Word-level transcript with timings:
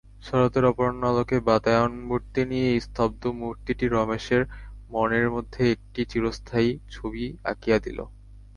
শরতের 0.21 0.63
অপরাহ্ন-আলোকে 0.65 1.37
বাতায়নবর্তিনী 1.47 2.57
এই 2.69 2.79
স্তব্ধমূর্তিটি 2.81 3.85
রমেশের 3.87 4.43
মনের 4.89 5.27
মধ্যে 5.31 5.61
একটি 5.71 6.01
চিরস্থায়ী 6.11 6.71
ছবি 6.91 7.23
আঁকিয়া 7.51 7.77
দিল। 7.79 7.99